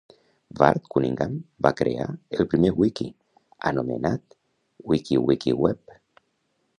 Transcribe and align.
Ward 0.59 0.81
Cunningham 0.93 1.35
va 1.65 1.71
crear, 1.81 2.07
el 2.37 2.49
primer 2.53 2.71
wiki, 2.79 3.07
anomenat 3.73 4.37
WikiWikiWeb 4.93 5.97